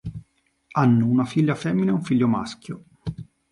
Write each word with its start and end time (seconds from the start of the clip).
Hanno 0.71 1.05
una 1.05 1.25
figlia 1.25 1.53
femmina 1.53 1.91
e 1.91 1.93
un 1.93 2.01
figlio 2.01 2.27
maschio. 2.27 2.85